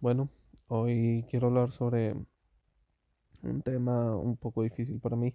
Bueno, 0.00 0.28
hoy 0.68 1.26
quiero 1.30 1.48
hablar 1.48 1.70
sobre 1.72 2.14
un 3.42 3.62
tema 3.62 4.14
un 4.14 4.36
poco 4.36 4.62
difícil 4.62 5.00
para 5.00 5.16
mí. 5.16 5.34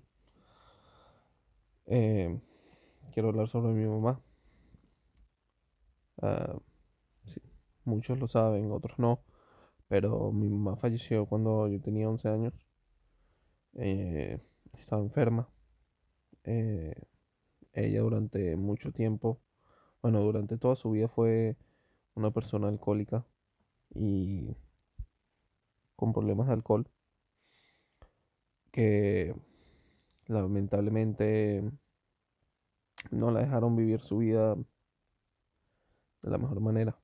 Eh, 1.86 2.40
quiero 3.14 3.30
hablar 3.30 3.50
sobre 3.50 3.74
mi 3.74 3.86
mamá. 3.88 4.22
Ah, 6.22 6.58
sí, 7.26 7.42
muchos 7.86 8.20
lo 8.20 8.28
saben, 8.30 8.72
otros 8.72 9.00
no, 9.00 9.24
pero 9.90 10.32
mi 10.34 10.50
mamá 10.50 10.78
falleció 10.78 11.26
cuando 11.28 11.68
yo 11.70 11.82
tenía 11.82 12.10
11 12.10 12.30
años. 12.30 12.54
Eh, 13.76 14.40
estaba 14.74 15.02
enferma. 15.02 15.50
Eh, 16.46 16.96
ella 17.74 18.02
durante 18.02 18.56
mucho 18.58 18.92
tiempo, 18.94 19.42
bueno, 20.02 20.22
durante 20.22 20.58
toda 20.58 20.76
su 20.78 20.92
vida 20.92 21.08
fue 21.10 21.58
una 22.16 22.32
persona 22.32 22.70
alcohólica 22.70 23.26
y 23.94 24.56
con 25.96 26.14
problemas 26.14 26.48
de 26.48 26.54
alcohol 26.54 26.88
que 28.72 29.36
lamentablemente 30.28 31.64
no 33.12 33.32
la 33.32 33.42
dejaron 33.42 33.76
vivir 33.76 34.02
su 34.02 34.20
vida 34.20 34.56
de 34.56 36.30
la 36.30 36.38
mejor 36.38 36.60
manera. 36.62 36.98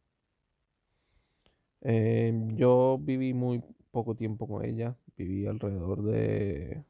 Eh, 1.81 2.33
yo 2.55 2.97
viví 3.01 3.33
muy 3.33 3.63
poco 3.91 4.15
tiempo 4.15 4.47
con 4.47 4.65
ella, 4.65 4.95
viví 5.15 5.47
alrededor 5.47 6.03
de 6.03 6.83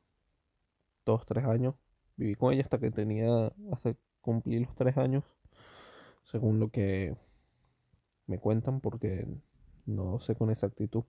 dos, 1.05 1.25
tres 1.25 1.45
años. 1.45 1.75
Viví 2.17 2.35
con 2.35 2.53
ella 2.53 2.63
hasta 2.63 2.79
que 2.79 2.91
tenía, 2.91 3.51
hasta 3.71 3.95
cumplir 4.21 4.61
los 4.61 4.75
tres 4.75 4.97
años, 4.97 5.23
según 6.23 6.59
lo 6.59 6.69
que 6.69 7.15
me 8.25 8.39
cuentan, 8.39 8.81
porque 8.81 9.27
no 9.87 10.19
sé 10.19 10.35
con 10.35 10.51
exactitud. 10.51 11.03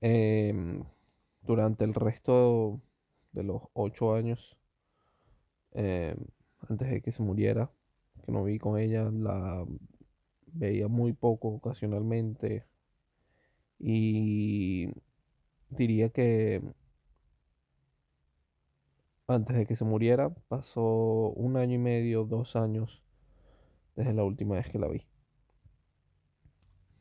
Em, 0.00 0.84
durante 1.42 1.84
el 1.84 1.94
resto 1.94 2.80
de 3.32 3.42
los 3.44 3.62
ocho 3.74 4.14
años, 4.14 4.56
em, 5.72 6.16
antes 6.68 6.88
de 6.90 7.00
que 7.02 7.12
se 7.12 7.22
muriera, 7.22 7.70
que 8.24 8.32
no 8.32 8.44
vi 8.44 8.58
con 8.58 8.78
ella, 8.78 9.10
la 9.10 9.64
veía 10.52 10.88
muy 10.88 11.12
poco 11.12 11.48
ocasionalmente 11.48 12.64
y 13.78 14.88
diría 15.70 16.10
que 16.10 16.62
antes 19.28 19.56
de 19.56 19.66
que 19.66 19.76
se 19.76 19.84
muriera 19.84 20.30
pasó 20.48 21.30
un 21.36 21.56
año 21.56 21.74
y 21.74 21.78
medio, 21.78 22.24
dos 22.24 22.56
años 22.56 23.02
desde 23.96 24.14
la 24.14 24.24
última 24.24 24.56
vez 24.56 24.68
que 24.70 24.78
la 24.78 24.88
vi. 24.88 25.02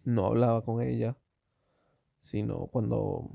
No 0.07 0.25
hablaba 0.27 0.63
con 0.63 0.81
ella, 0.81 1.17
sino 2.21 2.67
cuando 2.67 3.29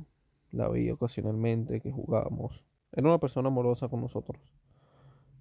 la 0.52 0.70
vi 0.70 0.90
ocasionalmente, 0.90 1.82
que 1.82 1.92
jugábamos. 1.92 2.64
Era 2.92 3.08
una 3.08 3.18
persona 3.18 3.48
amorosa 3.48 3.90
con 3.90 4.00
nosotros. 4.00 4.40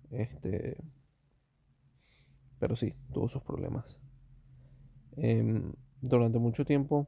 Este, 0.09 0.75
pero 2.59 2.75
sí, 2.75 2.93
tuvo 3.13 3.29
sus 3.29 3.41
problemas. 3.43 3.97
Em, 5.15 5.71
durante 6.01 6.37
mucho 6.37 6.65
tiempo 6.65 7.07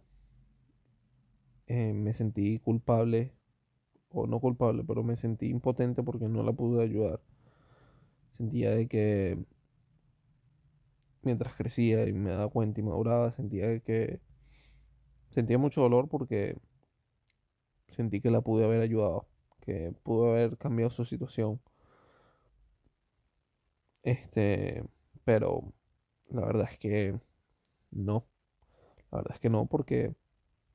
em, 1.68 2.02
me 2.02 2.14
sentí 2.14 2.60
culpable, 2.60 3.34
o 4.10 4.26
no 4.26 4.40
culpable, 4.40 4.86
pero 4.88 5.04
me 5.04 5.18
sentí 5.18 5.48
impotente 5.50 6.02
porque 6.02 6.30
no 6.30 6.44
la 6.44 6.54
pude 6.54 6.82
ayudar. 6.82 7.20
Sentía 8.38 8.72
de 8.72 8.88
que 8.88 9.38
mientras 11.24 11.56
crecía 11.56 12.08
y 12.08 12.14
me 12.14 12.32
daba 12.32 12.50
cuenta 12.50 12.80
y 12.80 12.84
maduraba, 12.84 13.32
sentía 13.34 13.80
que 13.80 14.20
sentía 15.32 15.58
mucho 15.58 15.82
dolor 15.82 16.08
porque 16.10 16.58
sentí 17.90 18.22
que 18.22 18.32
la 18.32 18.42
pude 18.42 18.66
haber 18.66 18.82
ayudado, 18.82 19.28
que 19.62 19.94
pudo 20.04 20.32
haber 20.32 20.58
cambiado 20.58 20.92
su 20.92 21.06
situación. 21.06 21.59
Este, 24.03 24.84
pero 25.24 25.74
la 26.30 26.46
verdad 26.46 26.70
es 26.72 26.80
que 26.80 27.20
no. 27.92 28.26
La 29.12 29.20
verdad 29.20 29.36
es 29.36 29.40
que 29.40 29.50
no, 29.50 29.66
porque 29.68 30.14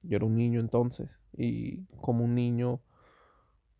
yo 0.02 0.16
era 0.16 0.26
un 0.26 0.36
niño 0.36 0.60
entonces 0.60 1.10
y 1.36 1.84
como 2.00 2.24
un 2.24 2.34
niño 2.34 2.80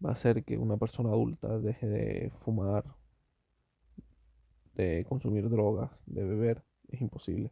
va 0.04 0.12
a 0.12 0.16
ser 0.16 0.44
que 0.44 0.58
una 0.58 0.76
persona 0.76 1.10
adulta 1.10 1.58
deje 1.58 1.86
de 1.88 2.32
fumar, 2.44 2.84
de 4.74 5.04
consumir 5.08 5.48
drogas, 5.50 5.90
de 6.06 6.24
beber, 6.24 6.62
imposible. 7.00 7.50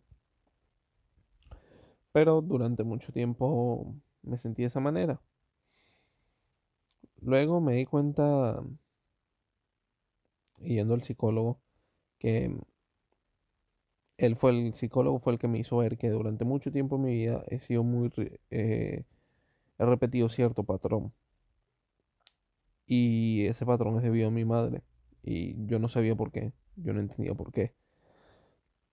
Pero 2.12 2.40
durante 2.40 2.82
mucho 2.82 3.12
tiempo 3.12 3.94
me 4.22 4.38
sentí 4.38 4.62
de 4.62 4.68
esa 4.68 4.80
manera. 4.80 5.20
Luego 7.20 7.60
me 7.60 7.74
di 7.74 7.86
cuenta, 7.86 8.62
yendo 10.60 10.94
al 10.94 11.02
psicólogo, 11.02 11.60
que 12.18 12.56
él 14.18 14.36
fue 14.36 14.50
el 14.52 14.74
psicólogo, 14.74 15.18
fue 15.20 15.32
el 15.34 15.38
que 15.38 15.48
me 15.48 15.58
hizo 15.58 15.78
ver 15.78 15.98
que 15.98 16.10
durante 16.10 16.44
mucho 16.44 16.72
tiempo 16.72 16.96
en 16.96 17.02
mi 17.02 17.14
vida 17.14 17.44
he 17.48 17.58
sido 17.60 17.82
muy, 17.82 18.10
eh, 18.50 19.04
he 19.78 19.84
repetido 19.84 20.28
cierto 20.28 20.64
patrón. 20.64 21.12
Y 22.86 23.46
ese 23.46 23.66
patrón 23.66 23.96
es 23.98 24.02
debido 24.02 24.28
a 24.28 24.30
mi 24.30 24.44
madre. 24.44 24.82
Y 25.22 25.66
yo 25.66 25.78
no 25.78 25.88
sabía 25.88 26.14
por 26.14 26.32
qué, 26.32 26.52
yo 26.76 26.92
no 26.92 27.00
entendía 27.00 27.34
por 27.34 27.52
qué. 27.52 27.74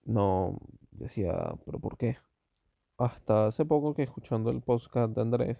No 0.06 0.58
decía, 0.92 1.54
pero 1.64 1.78
¿por 1.80 1.96
qué? 1.98 2.18
Hasta 2.98 3.48
hace 3.48 3.64
poco 3.64 3.94
que 3.94 4.02
escuchando 4.04 4.50
el 4.50 4.62
podcast 4.62 5.14
de 5.14 5.22
Andrés, 5.22 5.58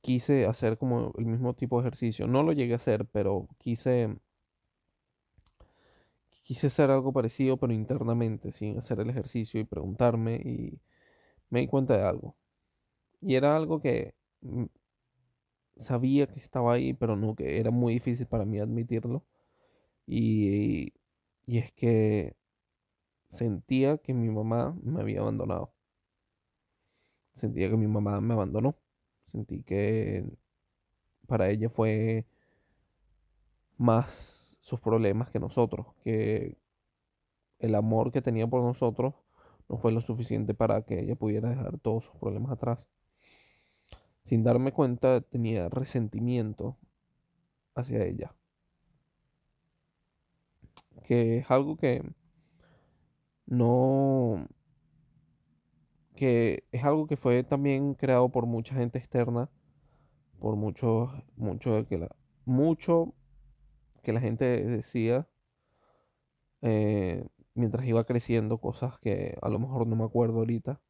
quise 0.00 0.46
hacer 0.46 0.78
como 0.78 1.12
el 1.18 1.26
mismo 1.26 1.54
tipo 1.54 1.76
de 1.80 1.88
ejercicio. 1.88 2.26
No 2.26 2.42
lo 2.42 2.52
llegué 2.52 2.72
a 2.74 2.76
hacer, 2.76 3.06
pero 3.06 3.48
quise 3.58 4.16
quise 6.48 6.68
hacer 6.68 6.90
algo 6.90 7.12
parecido, 7.12 7.58
pero 7.58 7.74
internamente, 7.74 8.52
sin 8.52 8.78
hacer 8.78 9.00
el 9.00 9.10
ejercicio 9.10 9.60
y 9.60 9.64
preguntarme 9.64 10.36
y 10.36 10.80
me 11.50 11.60
di 11.60 11.68
cuenta 11.68 11.96
de 11.96 12.04
algo. 12.04 12.36
Y 13.20 13.36
era 13.36 13.56
algo 13.56 13.80
que 13.82 14.14
mm, 14.42 14.66
sabía 15.80 16.26
que 16.26 16.40
estaba 16.40 16.74
ahí, 16.74 16.94
pero 16.94 17.16
no, 17.16 17.34
que 17.34 17.58
era 17.60 17.70
muy 17.70 17.94
difícil 17.94 18.26
para 18.26 18.44
mí 18.44 18.58
admitirlo. 18.60 19.24
Y, 20.06 20.92
y 21.48 21.58
es 21.58 21.72
que 21.72 22.36
sentía 23.30 23.96
que 23.98 24.12
mi 24.12 24.28
mamá 24.28 24.76
me 24.82 25.00
había 25.00 25.20
abandonado. 25.20 25.72
Sentía 27.36 27.70
que 27.70 27.76
mi 27.76 27.86
mamá 27.86 28.20
me 28.20 28.34
abandonó. 28.34 28.76
Sentí 29.32 29.62
que 29.62 30.26
para 31.26 31.48
ella 31.48 31.70
fue 31.70 32.26
más 33.78 34.06
sus 34.60 34.78
problemas 34.80 35.30
que 35.30 35.40
nosotros, 35.40 35.86
que 36.04 36.58
el 37.60 37.74
amor 37.74 38.12
que 38.12 38.20
tenía 38.20 38.46
por 38.46 38.62
nosotros 38.62 39.14
no 39.70 39.78
fue 39.78 39.92
lo 39.92 40.02
suficiente 40.02 40.52
para 40.52 40.82
que 40.82 41.00
ella 41.00 41.16
pudiera 41.16 41.48
dejar 41.48 41.78
todos 41.78 42.04
sus 42.04 42.16
problemas 42.16 42.52
atrás. 42.52 42.78
Sin 44.24 44.44
darme 44.44 44.72
cuenta 44.72 45.22
tenía 45.22 45.70
resentimiento 45.70 46.76
hacia 47.74 48.04
ella. 48.04 48.34
Que 51.04 51.38
es 51.38 51.50
algo 51.50 51.76
que 51.76 52.02
no 53.46 54.46
que 56.14 56.64
es 56.72 56.84
algo 56.84 57.06
que 57.06 57.16
fue 57.16 57.44
también 57.44 57.94
creado 57.94 58.28
por 58.30 58.46
mucha 58.46 58.74
gente 58.74 58.98
externa, 58.98 59.50
por 60.40 60.56
mucho, 60.56 61.12
mucho 61.36 61.86
que 61.88 61.98
la, 61.98 62.08
mucho 62.44 63.14
que 64.02 64.12
la 64.12 64.20
gente 64.20 64.44
decía 64.44 65.28
eh, 66.62 67.24
mientras 67.54 67.86
iba 67.86 68.04
creciendo, 68.04 68.58
cosas 68.58 68.98
que 69.00 69.36
a 69.42 69.48
lo 69.48 69.58
mejor 69.58 69.86
no 69.86 69.96
me 69.96 70.04
acuerdo 70.04 70.38
ahorita, 70.38 70.80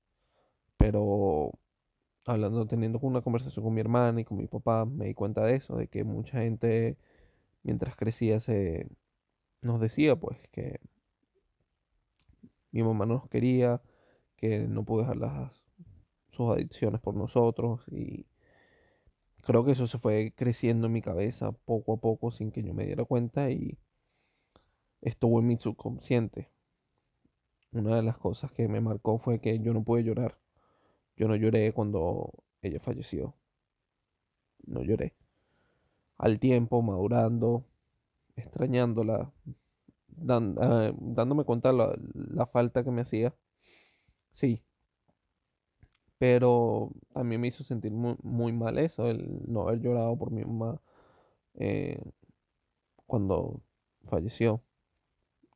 pero 0.78 1.52
hablando, 2.26 2.66
teniendo 2.66 2.98
una 3.00 3.22
conversación 3.22 3.64
con 3.64 3.74
mi 3.74 3.80
hermana 3.80 4.20
y 4.20 4.24
con 4.24 4.38
mi 4.38 4.46
papá, 4.46 4.84
me 4.84 5.06
di 5.06 5.14
cuenta 5.14 5.44
de 5.44 5.56
eso, 5.56 5.76
de 5.76 5.88
que 5.88 6.04
mucha 6.04 6.40
gente 6.40 6.96
mientras 7.62 7.96
crecía 7.96 8.40
se 8.40 8.88
nos 9.62 9.80
decía 9.80 10.16
pues 10.16 10.38
que 10.52 10.80
mi 12.70 12.82
mamá 12.82 13.06
no 13.06 13.14
nos 13.14 13.28
quería, 13.28 13.80
que 14.36 14.60
no 14.60 14.84
pudo 14.84 15.00
dejar 15.00 15.16
las, 15.16 15.64
sus 16.30 16.50
adicciones 16.50 17.00
por 17.00 17.14
nosotros 17.14 17.82
y 17.90 18.26
creo 19.42 19.64
que 19.64 19.72
eso 19.72 19.86
se 19.86 19.98
fue 19.98 20.32
creciendo 20.36 20.86
en 20.86 20.92
mi 20.92 21.02
cabeza 21.02 21.52
poco 21.52 21.94
a 21.94 21.96
poco 21.96 22.30
sin 22.30 22.52
que 22.52 22.62
yo 22.62 22.74
me 22.74 22.84
diera 22.84 23.04
cuenta 23.04 23.50
y 23.50 23.78
estuvo 25.00 25.40
en 25.40 25.46
mi 25.46 25.56
subconsciente. 25.56 26.48
Una 27.72 27.96
de 27.96 28.02
las 28.02 28.16
cosas 28.16 28.50
que 28.52 28.68
me 28.68 28.80
marcó 28.80 29.18
fue 29.18 29.40
que 29.40 29.58
yo 29.60 29.74
no 29.74 29.82
pude 29.82 30.02
llorar. 30.04 30.38
Yo 31.16 31.28
no 31.28 31.36
lloré 31.36 31.72
cuando 31.72 32.32
ella 32.62 32.80
falleció. 32.80 33.34
No 34.66 34.82
lloré. 34.82 35.14
Al 36.16 36.38
tiempo, 36.40 36.82
madurando, 36.82 37.64
extrañándola, 38.38 39.32
ah, 40.60 40.92
dándome 40.98 41.44
cuenta 41.44 41.72
la, 41.72 41.94
la 42.14 42.46
falta 42.46 42.84
que 42.84 42.90
me 42.90 43.02
hacía 43.02 43.34
Sí, 44.32 44.62
Pero 46.18 46.90
también 47.12 47.40
me 47.40 47.48
hizo 47.48 47.62
sentir 47.64 47.92
muy, 47.92 48.16
muy 48.22 48.52
mal 48.52 48.78
eso, 48.78 49.08
el 49.08 49.40
no 49.46 49.62
haber 49.68 49.80
llorado 49.80 50.16
por 50.18 50.30
mi 50.32 50.44
mamá 50.44 50.80
eh, 51.54 52.00
cuando 53.06 53.60
falleció. 54.08 54.62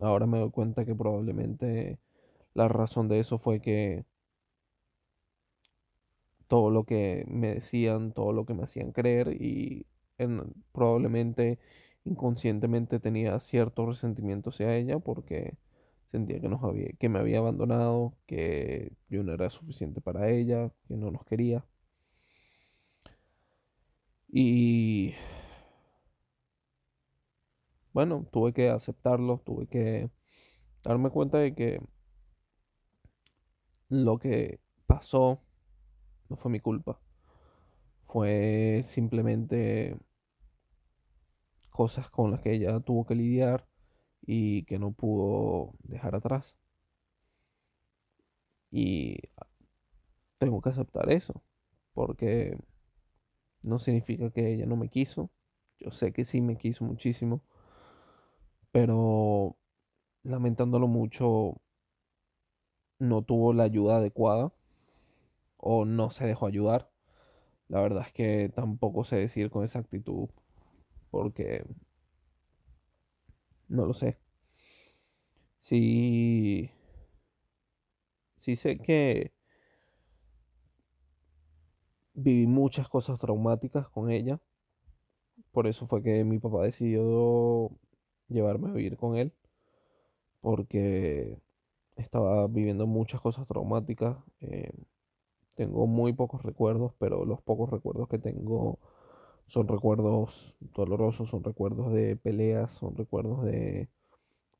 Ahora 0.00 0.26
me 0.26 0.38
doy 0.40 0.50
cuenta 0.50 0.84
que 0.86 0.94
probablemente 0.94 2.00
la 2.54 2.68
razón 2.68 3.08
de 3.08 3.20
eso 3.20 3.38
fue 3.38 3.60
que 3.62 4.06
todo 6.48 6.70
lo 6.70 6.84
que 6.84 7.24
me 7.28 7.54
decían, 7.54 8.12
todo 8.12 8.32
lo 8.32 8.44
que 8.46 8.54
me 8.54 8.64
hacían 8.64 8.92
creer 8.92 9.28
y 9.40 9.86
probablemente 10.72 11.58
inconscientemente 12.04 13.00
tenía 13.00 13.38
cierto 13.40 13.86
resentimiento 13.86 14.50
hacia 14.50 14.76
ella 14.76 14.98
porque 14.98 15.56
sentía 16.10 16.40
que, 16.40 16.48
nos 16.48 16.62
había, 16.64 16.92
que 16.98 17.08
me 17.08 17.18
había 17.20 17.38
abandonado, 17.38 18.14
que 18.26 18.92
yo 19.08 19.22
no 19.24 19.32
era 19.34 19.50
suficiente 19.50 20.00
para 20.00 20.30
ella, 20.30 20.70
que 20.88 20.96
no 20.96 21.10
nos 21.10 21.24
quería. 21.24 21.64
Y 24.28 25.14
bueno, 27.92 28.26
tuve 28.32 28.52
que 28.52 28.70
aceptarlo, 28.70 29.38
tuve 29.44 29.66
que 29.66 30.10
darme 30.84 31.10
cuenta 31.10 31.38
de 31.38 31.54
que 31.54 31.80
lo 33.88 34.18
que 34.18 34.60
pasó 34.86 35.40
no 36.28 36.36
fue 36.36 36.50
mi 36.50 36.60
culpa. 36.60 36.98
Fue 38.06 38.84
simplemente 38.86 39.96
cosas 41.72 42.10
con 42.10 42.30
las 42.30 42.40
que 42.40 42.52
ella 42.54 42.80
tuvo 42.80 43.06
que 43.06 43.14
lidiar 43.16 43.66
y 44.22 44.64
que 44.64 44.78
no 44.78 44.92
pudo 44.92 45.74
dejar 45.84 46.14
atrás. 46.14 46.56
Y 48.70 49.18
tengo 50.38 50.60
que 50.62 50.70
aceptar 50.70 51.10
eso, 51.10 51.42
porque 51.94 52.58
no 53.62 53.78
significa 53.78 54.30
que 54.30 54.52
ella 54.52 54.66
no 54.66 54.76
me 54.76 54.88
quiso. 54.88 55.30
Yo 55.78 55.90
sé 55.90 56.12
que 56.12 56.24
sí 56.24 56.40
me 56.40 56.56
quiso 56.58 56.84
muchísimo, 56.84 57.42
pero 58.70 59.56
lamentándolo 60.22 60.88
mucho, 60.88 61.60
no 62.98 63.22
tuvo 63.22 63.52
la 63.52 63.64
ayuda 63.64 63.96
adecuada 63.96 64.52
o 65.56 65.84
no 65.84 66.10
se 66.10 66.26
dejó 66.26 66.46
ayudar. 66.46 66.90
La 67.68 67.80
verdad 67.80 68.04
es 68.06 68.12
que 68.12 68.50
tampoco 68.54 69.04
sé 69.04 69.16
decir 69.16 69.50
con 69.50 69.64
exactitud 69.64 70.28
porque 71.12 71.64
no 73.68 73.86
lo 73.86 73.94
sé. 73.94 74.18
Sí, 75.60 76.70
sí 78.38 78.56
sé 78.56 78.76
que 78.78 79.32
viví 82.14 82.46
muchas 82.46 82.88
cosas 82.88 83.18
traumáticas 83.20 83.86
con 83.90 84.10
ella. 84.10 84.40
Por 85.52 85.68
eso 85.68 85.86
fue 85.86 86.02
que 86.02 86.24
mi 86.24 86.38
papá 86.40 86.62
decidió 86.64 87.70
llevarme 88.28 88.70
a 88.70 88.72
vivir 88.72 88.96
con 88.96 89.16
él. 89.16 89.32
Porque 90.40 91.38
estaba 91.96 92.46
viviendo 92.48 92.86
muchas 92.86 93.20
cosas 93.20 93.46
traumáticas. 93.48 94.16
Eh, 94.40 94.72
tengo 95.56 95.86
muy 95.86 96.12
pocos 96.14 96.42
recuerdos, 96.44 96.94
pero 96.98 97.24
los 97.26 97.42
pocos 97.42 97.70
recuerdos 97.70 98.08
que 98.08 98.18
tengo 98.18 98.78
son 99.46 99.68
recuerdos 99.68 100.54
dolorosos, 100.60 101.30
son 101.30 101.44
recuerdos 101.44 101.92
de 101.92 102.16
peleas, 102.16 102.72
son 102.72 102.96
recuerdos 102.96 103.44
de 103.44 103.88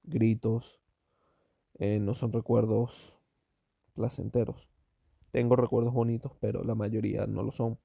gritos, 0.04 0.80
eh, 1.78 1.98
no 2.00 2.14
son 2.14 2.32
recuerdos 2.32 2.92
placenteros. 3.94 4.68
Tengo 5.32 5.56
recuerdos 5.56 5.94
bonitos, 5.94 6.32
pero 6.40 6.64
la 6.64 6.74
mayoría 6.76 7.26
no 7.26 7.42
lo 7.42 7.52
son. 7.52 7.78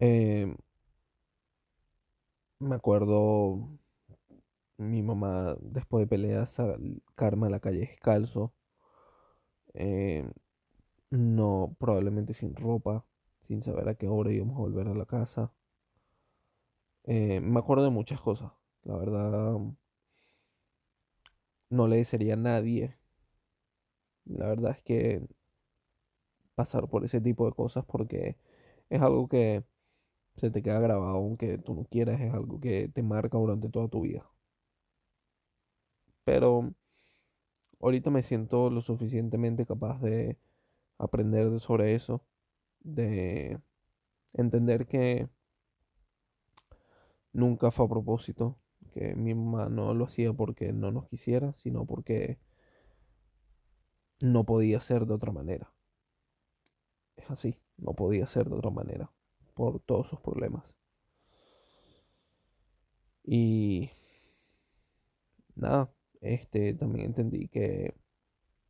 Em, 0.00 0.56
me 2.60 2.74
acuerdo 2.76 3.78
mi 4.78 5.02
mamá 5.02 5.54
después 5.60 6.02
de 6.04 6.06
peleas 6.08 6.50
sacarme 6.52 7.46
a 7.46 7.50
la 7.50 7.60
calle 7.60 7.80
descalzo. 7.80 8.54
Em, 9.74 10.32
no, 11.10 11.76
probablemente 11.78 12.34
sin 12.34 12.54
ropa, 12.56 13.04
sin 13.46 13.62
saber 13.62 13.88
a 13.88 13.94
qué 13.94 14.08
hora 14.08 14.32
íbamos 14.32 14.56
a 14.56 14.60
volver 14.60 14.88
a 14.88 14.94
la 14.94 15.06
casa. 15.06 15.52
Eh, 17.04 17.40
me 17.40 17.58
acuerdo 17.58 17.84
de 17.84 17.90
muchas 17.90 18.20
cosas. 18.20 18.52
La 18.84 18.96
verdad, 18.96 19.58
no 21.70 21.86
le 21.86 21.98
desearía 21.98 22.34
a 22.34 22.36
nadie. 22.36 22.96
La 24.26 24.48
verdad 24.48 24.72
es 24.72 24.82
que 24.82 25.22
pasar 26.56 26.88
por 26.88 27.04
ese 27.04 27.20
tipo 27.20 27.46
de 27.46 27.52
cosas 27.52 27.84
porque 27.86 28.36
es 28.90 29.00
algo 29.02 29.28
que 29.28 29.62
se 30.36 30.50
te 30.50 30.62
queda 30.62 30.80
grabado 30.80 31.16
aunque 31.16 31.58
tú 31.58 31.74
no 31.74 31.84
quieras, 31.84 32.20
es 32.20 32.32
algo 32.34 32.60
que 32.60 32.88
te 32.94 33.02
marca 33.02 33.38
durante 33.38 33.68
toda 33.70 33.88
tu 33.88 34.02
vida. 34.02 34.26
Pero 36.24 36.74
ahorita 37.80 38.10
me 38.10 38.22
siento 38.22 38.68
lo 38.70 38.82
suficientemente 38.82 39.64
capaz 39.66 40.00
de 40.00 40.36
aprender 40.98 41.60
sobre 41.60 41.94
eso, 41.94 42.22
de 42.86 43.60
entender 44.32 44.86
que 44.86 45.28
nunca 47.32 47.70
fue 47.70 47.86
a 47.86 47.88
propósito, 47.88 48.58
que 48.92 49.14
mi 49.14 49.34
mamá 49.34 49.68
no 49.68 49.92
lo 49.94 50.06
hacía 50.06 50.32
porque 50.32 50.72
no 50.72 50.90
nos 50.92 51.08
quisiera, 51.08 51.52
sino 51.54 51.84
porque 51.86 52.38
no 54.20 54.44
podía 54.44 54.80
ser 54.80 55.06
de 55.06 55.14
otra 55.14 55.32
manera. 55.32 55.72
Es 57.16 57.30
así, 57.30 57.58
no 57.76 57.94
podía 57.94 58.26
ser 58.26 58.48
de 58.48 58.56
otra 58.56 58.70
manera, 58.70 59.10
por 59.54 59.80
todos 59.80 60.08
sus 60.08 60.20
problemas. 60.20 60.74
Y 63.24 63.90
nada, 65.56 65.90
este 66.20 66.74
también 66.74 67.06
entendí 67.06 67.48
que 67.48 67.94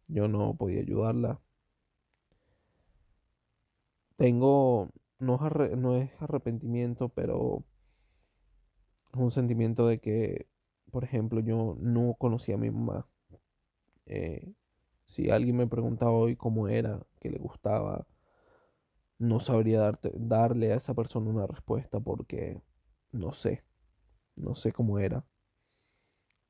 yo 0.08 0.28
no 0.28 0.56
podía 0.56 0.80
ayudarla. 0.80 1.40
Tengo, 4.18 4.90
no 5.20 5.38
no 5.76 5.96
es 5.96 6.10
arrepentimiento, 6.20 7.08
pero 7.08 7.64
un 9.14 9.32
sentimiento 9.32 9.86
de 9.88 9.98
que, 9.98 10.46
por 10.92 11.02
ejemplo, 11.04 11.40
yo 11.40 11.76
no 11.80 12.14
conocía 12.18 12.54
a 12.54 12.58
mi 12.58 12.70
mamá. 12.70 13.08
Eh, 14.06 14.52
si 15.04 15.30
alguien 15.30 15.56
me 15.56 15.66
preguntaba 15.66 16.12
hoy 16.12 16.36
cómo 16.36 16.68
era, 16.68 17.06
qué 17.20 17.30
le 17.30 17.38
gustaba, 17.38 18.06
no 19.18 19.40
sabría 19.40 19.80
darte, 19.80 20.10
darle 20.14 20.72
a 20.72 20.76
esa 20.76 20.94
persona 20.94 21.28
una 21.30 21.46
respuesta 21.46 22.00
porque 22.00 22.60
no 23.12 23.32
sé, 23.34 23.62
no 24.36 24.54
sé 24.56 24.72
cómo 24.72 24.98
era, 25.00 25.24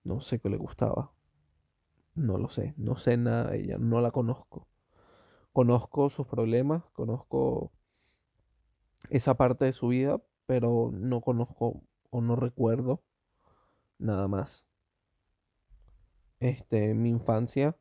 no 0.04 0.22
sé 0.22 0.38
qué 0.40 0.48
le 0.48 0.56
gustaba, 0.56 1.12
no 2.16 2.36
lo 2.36 2.48
sé, 2.48 2.74
no 2.78 2.96
sé 2.96 3.16
nada 3.16 3.52
de 3.52 3.60
ella, 3.60 3.78
no 3.78 4.00
la 4.00 4.10
conozco. 4.10 4.66
Conozco 5.56 6.10
sus 6.10 6.26
problemas, 6.26 6.84
conozco 6.92 7.72
esa 9.08 9.38
parte 9.38 9.64
de 9.64 9.72
su 9.72 9.88
vida, 9.88 10.20
pero 10.44 10.90
no 10.92 11.22
conozco 11.22 11.80
o 12.10 12.20
no 12.20 12.36
recuerdo 12.36 13.00
nada 13.98 14.28
más. 14.28 14.66
Este, 16.40 16.92
mi 16.92 17.08
infancia, 17.08 17.74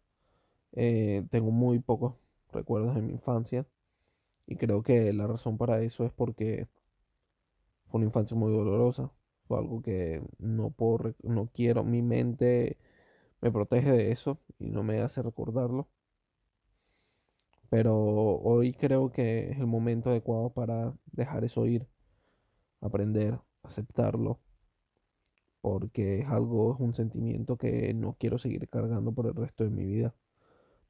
eh, 0.71 1.27
tengo 1.31 1.51
muy 1.51 1.79
pocos 1.79 2.15
recuerdos 2.53 2.95
de 2.95 3.01
mi 3.01 3.11
infancia 3.11 3.65
y 4.47 4.55
creo 4.55 4.81
que 4.81 5.11
la 5.11 5.27
razón 5.27 5.57
para 5.57 5.81
eso 5.81 6.05
es 6.05 6.13
porque 6.13 6.69
fue 7.87 7.97
una 7.97 8.05
infancia 8.05 8.37
muy 8.37 8.53
dolorosa, 8.53 9.11
fue 9.49 9.57
algo 9.57 9.81
que 9.81 10.23
no 10.39 10.69
puedo, 10.69 11.13
no 11.23 11.49
quiero, 11.53 11.83
mi 11.83 12.01
mente 12.01 12.77
me 13.41 13.51
protege 13.51 13.91
de 13.91 14.13
eso 14.13 14.39
y 14.59 14.69
no 14.69 14.81
me 14.81 15.01
hace 15.01 15.21
recordarlo. 15.21 15.89
Pero 17.69 17.95
hoy 17.97 18.73
creo 18.73 19.11
que 19.11 19.51
es 19.51 19.59
el 19.59 19.67
momento 19.67 20.09
adecuado 20.09 20.51
para 20.51 20.93
dejar 21.11 21.43
eso 21.45 21.65
ir, 21.67 21.87
aprender, 22.81 23.39
aceptarlo, 23.63 24.39
porque 25.61 26.19
es 26.21 26.29
algo, 26.29 26.75
es 26.75 26.79
un 26.79 26.93
sentimiento 26.93 27.57
que 27.57 27.93
no 27.93 28.15
quiero 28.19 28.37
seguir 28.39 28.69
cargando 28.69 29.11
por 29.13 29.27
el 29.27 29.35
resto 29.35 29.63
de 29.63 29.69
mi 29.71 29.85
vida. 29.85 30.15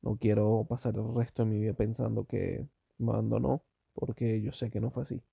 No 0.01 0.17
quiero 0.17 0.65
pasar 0.69 0.95
el 0.97 1.15
resto 1.15 1.43
de 1.45 1.51
mi 1.51 1.59
vida 1.59 1.73
pensando 1.73 2.25
que 2.25 2.67
me 2.99 3.11
abandonó, 3.13 3.63
porque 3.93 4.41
yo 4.41 4.53
sé 4.53 4.71
que 4.71 4.81
no 4.81 4.91
fue 4.91 5.03
así. 5.03 5.23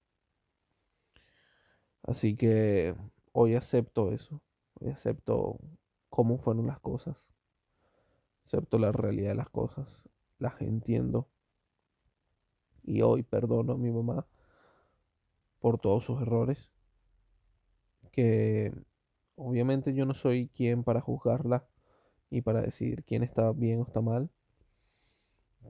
Así 2.05 2.37
que 2.37 2.95
hoy 3.33 3.55
acepto 3.57 4.13
eso, 4.13 4.41
hoy 4.81 4.91
acepto 4.91 5.59
cómo 6.11 6.39
fueron 6.39 6.67
las 6.69 6.79
cosas, 6.81 7.29
acepto 8.47 8.79
la 8.79 8.93
realidad 8.93 9.31
de 9.31 9.35
las 9.35 9.49
cosas, 9.51 10.09
las 10.39 10.61
entiendo. 10.63 11.29
Y 12.85 13.03
hoy 13.03 13.23
perdono 13.23 13.75
a 13.75 13.79
mi 13.79 13.91
mamá 13.91 14.27
por 15.61 15.79
todos 15.79 16.05
sus 16.05 16.21
errores 16.21 16.71
que 18.13 18.73
obviamente 19.37 19.95
yo 19.95 20.05
no 20.05 20.15
soy 20.15 20.49
quien 20.49 20.85
para 20.85 21.01
juzgarla 21.01 21.65
y 22.31 22.43
para 22.43 22.63
decir 22.63 23.05
quién 23.05 23.23
está 23.23 23.53
bien 23.53 23.81
o 23.81 23.85
está 23.85 24.01
mal, 24.01 24.31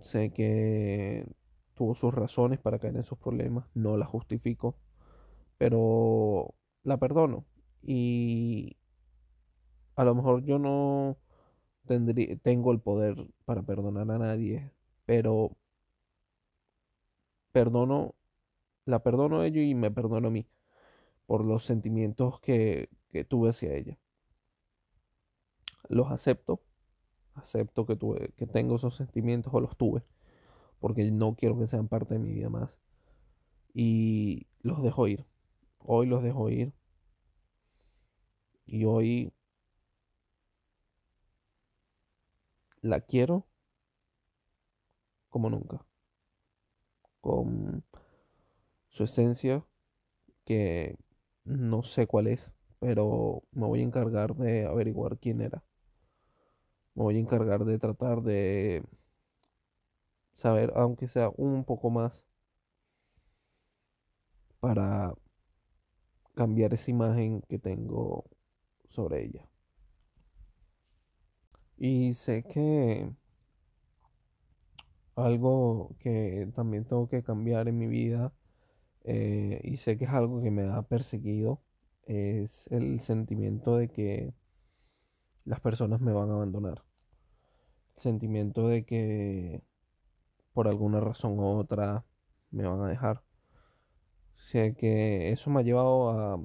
Sé 0.00 0.32
que 0.32 1.26
tuvo 1.74 1.94
sus 1.94 2.12
razones 2.14 2.58
para 2.60 2.78
caer 2.78 2.96
en 2.96 3.04
sus 3.04 3.18
problemas, 3.18 3.66
no 3.74 3.96
la 3.96 4.06
justifico, 4.06 4.76
pero 5.58 6.54
la 6.84 6.98
perdono. 6.98 7.44
Y 7.82 8.76
a 9.96 10.04
lo 10.04 10.14
mejor 10.14 10.44
yo 10.44 10.58
no 10.58 11.16
tendría, 11.86 12.36
tengo 12.38 12.72
el 12.72 12.80
poder 12.80 13.16
para 13.44 13.62
perdonar 13.62 14.10
a 14.10 14.18
nadie, 14.18 14.72
pero 15.06 15.56
perdono, 17.52 18.14
la 18.86 19.02
perdono 19.02 19.40
a 19.40 19.46
ellos 19.46 19.64
y 19.64 19.74
me 19.74 19.90
perdono 19.90 20.28
a 20.28 20.30
mí 20.30 20.46
por 21.26 21.44
los 21.44 21.64
sentimientos 21.64 22.40
que, 22.40 22.90
que 23.10 23.24
tuve 23.24 23.50
hacia 23.50 23.74
ella. 23.74 23.98
Los 25.88 26.10
acepto, 26.10 26.60
acepto 27.34 27.86
que 27.86 27.96
tuve, 27.96 28.32
que 28.36 28.46
tengo 28.46 28.76
esos 28.76 28.96
sentimientos 28.96 29.52
o 29.54 29.60
los 29.60 29.76
tuve, 29.76 30.02
porque 30.80 31.10
no 31.10 31.36
quiero 31.36 31.58
que 31.58 31.68
sean 31.68 31.88
parte 31.88 32.14
de 32.14 32.20
mi 32.20 32.32
vida 32.32 32.50
más. 32.50 32.78
Y 33.74 34.46
los 34.62 34.82
dejo 34.82 35.08
ir. 35.08 35.26
Hoy 35.78 36.06
los 36.06 36.22
dejo 36.22 36.50
ir. 36.50 36.72
Y 38.66 38.84
hoy 38.84 39.32
la 42.82 43.00
quiero 43.00 43.46
como 45.30 45.48
nunca. 45.50 45.84
Con 47.22 47.82
su 48.90 49.04
esencia, 49.04 49.64
que 50.44 50.98
no 51.44 51.82
sé 51.82 52.06
cuál 52.06 52.26
es, 52.26 52.50
pero 52.80 53.42
me 53.52 53.66
voy 53.66 53.80
a 53.80 53.84
encargar 53.84 54.34
de 54.36 54.66
averiguar 54.66 55.18
quién 55.18 55.40
era. 55.40 55.64
Me 56.94 57.04
voy 57.04 57.16
a 57.16 57.20
encargar 57.20 57.64
de 57.64 57.78
tratar 57.78 58.22
de 58.22 58.82
saber, 60.34 60.72
aunque 60.76 61.08
sea 61.08 61.30
un 61.36 61.64
poco 61.64 61.90
más, 61.90 62.22
para 64.60 65.14
cambiar 66.34 66.74
esa 66.74 66.90
imagen 66.90 67.42
que 67.48 67.58
tengo 67.58 68.24
sobre 68.88 69.24
ella. 69.24 69.48
Y 71.76 72.14
sé 72.14 72.44
que 72.44 73.10
algo 75.16 75.94
que 76.00 76.48
también 76.54 76.84
tengo 76.84 77.08
que 77.08 77.22
cambiar 77.22 77.68
en 77.68 77.78
mi 77.78 77.86
vida, 77.86 78.32
eh, 79.04 79.60
y 79.64 79.78
sé 79.78 79.98
que 79.98 80.04
es 80.04 80.10
algo 80.10 80.42
que 80.42 80.50
me 80.50 80.70
ha 80.70 80.82
perseguido, 80.82 81.60
es 82.06 82.66
el 82.70 83.00
sentimiento 83.00 83.76
de 83.76 83.88
que 83.88 84.34
las 85.44 85.60
personas 85.60 86.00
me 86.00 86.12
van 86.12 86.30
a 86.30 86.34
abandonar. 86.34 86.82
El 87.96 88.02
sentimiento 88.02 88.68
de 88.68 88.84
que 88.84 89.62
por 90.52 90.68
alguna 90.68 91.00
razón 91.00 91.38
u 91.38 91.44
otra 91.58 92.04
me 92.50 92.66
van 92.66 92.80
a 92.82 92.88
dejar. 92.88 93.22
Sé 94.36 94.74
que 94.76 95.32
eso 95.32 95.50
me 95.50 95.60
ha 95.60 95.62
llevado 95.62 96.10
a 96.10 96.40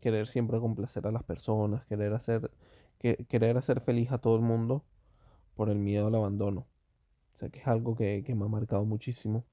querer 0.00 0.26
siempre 0.28 0.60
complacer 0.60 1.06
a 1.06 1.12
las 1.12 1.24
personas, 1.24 1.84
querer 1.86 2.12
hacer, 2.14 2.50
que, 2.98 3.26
querer 3.28 3.56
hacer 3.58 3.80
feliz 3.80 4.12
a 4.12 4.18
todo 4.18 4.36
el 4.36 4.42
mundo 4.42 4.84
por 5.56 5.70
el 5.70 5.78
miedo 5.78 6.08
al 6.08 6.14
abandono. 6.16 6.66
Que 7.50 7.60
es 7.60 7.66
algo 7.66 7.96
que, 7.96 8.22
que 8.24 8.34
me 8.34 8.44
ha 8.44 8.48
marcado 8.48 8.84
muchísimo. 8.84 9.44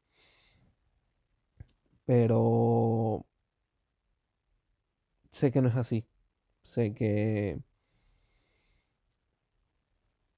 Pero 2.06 3.26
sé 5.32 5.52
que 5.52 5.62
no 5.62 5.70
es 5.70 5.76
así. 5.76 6.06
Sé 6.64 6.94
que 6.94 7.60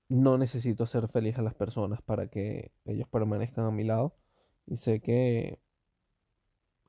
no 0.10 0.38
necesito 0.38 0.84
hacer 0.84 1.08
feliz 1.10 1.38
a 1.38 1.42
las 1.42 1.56
personas 1.56 2.02
para 2.04 2.28
que 2.28 2.72
ellos 2.86 3.08
permanezcan 3.10 3.66
a 3.66 3.72
mi 3.72 3.84
lado. 3.84 4.16
Y 4.68 4.78
sé 4.78 5.02
que 5.02 5.60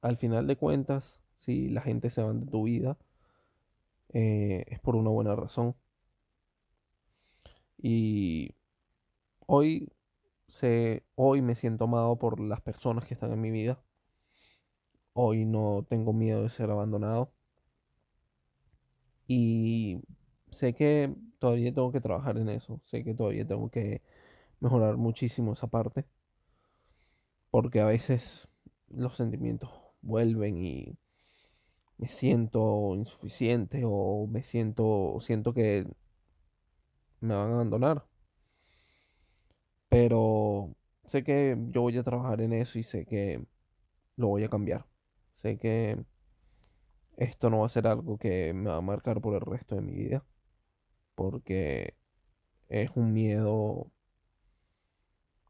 al 0.02 0.18
final 0.18 0.46
de 0.46 0.56
cuentas, 0.56 1.18
si 1.36 1.68
la 1.70 1.80
gente 1.80 2.10
se 2.10 2.22
va 2.22 2.32
de 2.34 2.44
tu 2.46 2.64
vida, 2.64 2.98
eh, 4.12 4.64
es 4.68 4.80
por 4.80 4.96
una 4.96 5.10
buena 5.10 5.34
razón. 5.36 5.74
Y 7.78 8.54
hoy, 9.46 9.92
hoy 11.14 11.42
me 11.42 11.54
siento 11.54 11.84
amado 11.84 12.16
por 12.18 12.40
las 12.40 12.60
personas 12.60 13.04
que 13.04 13.14
están 13.14 13.32
en 13.32 13.40
mi 13.40 13.50
vida. 13.50 13.82
Hoy 15.14 15.44
no 15.44 15.86
tengo 15.88 16.12
miedo 16.12 16.42
de 16.42 16.50
ser 16.50 16.70
abandonado. 16.70 17.32
Y 19.26 20.00
sé 20.50 20.74
que 20.74 21.14
todavía 21.38 21.72
tengo 21.72 21.92
que 21.92 22.00
trabajar 22.00 22.38
en 22.38 22.48
eso. 22.50 22.80
Sé 22.84 23.04
que 23.04 23.14
todavía 23.14 23.46
tengo 23.46 23.70
que 23.70 24.02
mejorar 24.60 24.96
muchísimo 24.96 25.54
esa 25.54 25.66
parte. 25.68 26.04
Porque 27.50 27.80
a 27.80 27.86
veces 27.86 28.48
los 28.88 29.16
sentimientos 29.16 29.70
vuelven 30.02 30.58
y 30.58 30.96
me 31.98 32.08
siento 32.08 32.94
insuficiente 32.96 33.82
o 33.86 34.26
me 34.26 34.42
siento, 34.42 35.18
siento 35.20 35.54
que 35.54 35.86
me 37.20 37.34
van 37.34 37.50
a 37.50 37.54
abandonar. 37.54 38.04
Pero 39.92 40.74
sé 41.04 41.22
que 41.22 41.54
yo 41.70 41.82
voy 41.82 41.98
a 41.98 42.02
trabajar 42.02 42.40
en 42.40 42.54
eso 42.54 42.78
y 42.78 42.82
sé 42.82 43.04
que 43.04 43.44
lo 44.16 44.28
voy 44.28 44.42
a 44.42 44.48
cambiar. 44.48 44.86
Sé 45.36 45.58
que 45.58 46.02
esto 47.18 47.50
no 47.50 47.60
va 47.60 47.66
a 47.66 47.68
ser 47.68 47.86
algo 47.86 48.16
que 48.16 48.54
me 48.54 48.70
va 48.70 48.78
a 48.78 48.80
marcar 48.80 49.20
por 49.20 49.34
el 49.34 49.42
resto 49.42 49.74
de 49.74 49.82
mi 49.82 49.92
vida. 49.92 50.24
Porque 51.14 51.94
es 52.70 52.90
un 52.96 53.12
miedo 53.12 53.92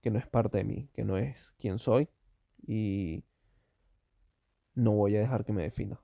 que 0.03 0.11
no 0.11 0.19
es 0.19 0.27
parte 0.27 0.59
de 0.59 0.65
mí, 0.65 0.89
que 0.93 1.05
no 1.05 1.19
es 1.19 1.55
quien 1.59 1.79
soy. 1.79 2.09
Y 2.67 3.23
no 4.75 4.91
voy 4.93 5.17
a 5.17 5.21
dejar 5.21 5.45
que 5.45 5.53
me 5.53 5.63
defina. 5.63 6.01